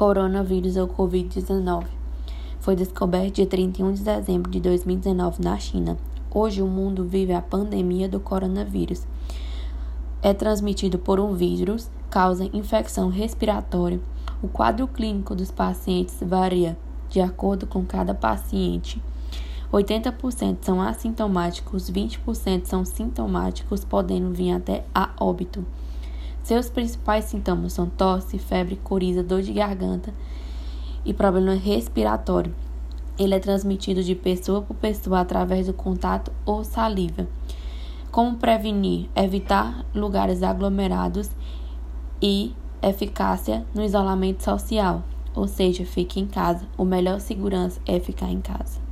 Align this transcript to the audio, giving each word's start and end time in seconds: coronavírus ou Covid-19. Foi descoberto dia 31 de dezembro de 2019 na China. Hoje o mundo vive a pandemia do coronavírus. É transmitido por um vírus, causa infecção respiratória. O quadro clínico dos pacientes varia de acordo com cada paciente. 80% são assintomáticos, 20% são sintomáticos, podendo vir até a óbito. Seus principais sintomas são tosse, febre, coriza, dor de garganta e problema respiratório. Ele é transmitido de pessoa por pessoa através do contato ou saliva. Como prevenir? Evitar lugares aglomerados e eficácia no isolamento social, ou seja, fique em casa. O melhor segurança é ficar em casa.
coronavírus 0.00 0.78
ou 0.78 0.88
Covid-19. 0.88 1.84
Foi 2.58 2.74
descoberto 2.74 3.34
dia 3.34 3.46
31 3.46 3.92
de 3.92 4.02
dezembro 4.02 4.50
de 4.50 4.58
2019 4.58 5.44
na 5.44 5.58
China. 5.58 5.98
Hoje 6.30 6.62
o 6.62 6.66
mundo 6.66 7.04
vive 7.04 7.34
a 7.34 7.42
pandemia 7.42 8.08
do 8.08 8.18
coronavírus. 8.18 9.06
É 10.22 10.32
transmitido 10.32 10.98
por 10.98 11.20
um 11.20 11.34
vírus, 11.34 11.90
causa 12.08 12.48
infecção 12.50 13.10
respiratória. 13.10 14.00
O 14.42 14.48
quadro 14.48 14.88
clínico 14.88 15.34
dos 15.34 15.50
pacientes 15.50 16.16
varia 16.22 16.78
de 17.10 17.20
acordo 17.20 17.66
com 17.66 17.84
cada 17.84 18.14
paciente. 18.14 19.02
80% 19.70 20.60
são 20.62 20.80
assintomáticos, 20.80 21.90
20% 21.90 22.64
são 22.64 22.86
sintomáticos, 22.86 23.84
podendo 23.84 24.30
vir 24.30 24.52
até 24.52 24.82
a 24.94 25.10
óbito. 25.20 25.62
Seus 26.42 26.68
principais 26.70 27.26
sintomas 27.26 27.72
são 27.72 27.86
tosse, 27.86 28.38
febre, 28.38 28.76
coriza, 28.76 29.22
dor 29.22 29.42
de 29.42 29.52
garganta 29.52 30.12
e 31.04 31.12
problema 31.12 31.54
respiratório. 31.54 32.54
Ele 33.18 33.34
é 33.34 33.38
transmitido 33.38 34.02
de 34.02 34.14
pessoa 34.14 34.62
por 34.62 34.74
pessoa 34.74 35.20
através 35.20 35.66
do 35.66 35.74
contato 35.74 36.32
ou 36.44 36.64
saliva. 36.64 37.28
Como 38.10 38.38
prevenir? 38.38 39.08
Evitar 39.14 39.84
lugares 39.94 40.42
aglomerados 40.42 41.30
e 42.20 42.54
eficácia 42.82 43.64
no 43.74 43.84
isolamento 43.84 44.42
social, 44.42 45.04
ou 45.34 45.46
seja, 45.46 45.84
fique 45.84 46.18
em 46.18 46.26
casa. 46.26 46.66
O 46.76 46.84
melhor 46.84 47.20
segurança 47.20 47.80
é 47.86 48.00
ficar 48.00 48.30
em 48.30 48.40
casa. 48.40 48.89